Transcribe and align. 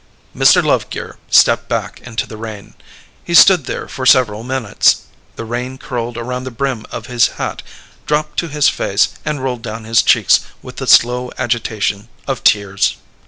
Mr. 0.35 0.63
Lovegear 0.65 1.17
stepped 1.29 1.67
back 1.69 2.01
into 2.03 2.25
the 2.25 2.35
rain. 2.35 2.73
He 3.23 3.35
stood 3.35 3.65
there 3.65 3.87
for 3.87 4.03
several 4.03 4.43
minutes. 4.43 5.03
The 5.35 5.45
rain 5.45 5.77
curled 5.77 6.17
around 6.17 6.43
the 6.43 6.49
brim 6.49 6.87
of 6.89 7.05
his 7.05 7.27
hat, 7.37 7.61
dropped 8.07 8.39
to 8.39 8.47
his 8.47 8.67
face, 8.67 9.09
and 9.23 9.43
rolled 9.43 9.61
down 9.61 9.83
his 9.83 10.01
cheeks 10.01 10.39
with 10.63 10.77
the 10.77 10.87
slow 10.87 11.29
agitation 11.37 12.07
of 12.25 12.43
tears. 12.43 12.95